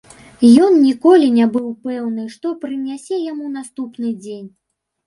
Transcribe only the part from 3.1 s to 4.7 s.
яму наступны дзень.